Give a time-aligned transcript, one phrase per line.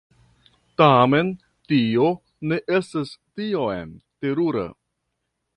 [0.81, 1.29] Tamen,
[1.73, 2.09] tio
[2.53, 3.93] ne estas tiom
[4.27, 4.69] terura.